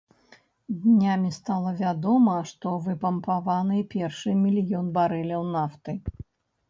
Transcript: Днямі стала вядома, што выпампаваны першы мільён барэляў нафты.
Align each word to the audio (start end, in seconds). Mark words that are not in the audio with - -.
Днямі 0.85 1.31
стала 1.39 1.73
вядома, 1.81 2.39
што 2.51 2.73
выпампаваны 2.87 3.77
першы 3.95 4.35
мільён 4.43 4.93
барэляў 4.97 5.49
нафты. 5.59 5.91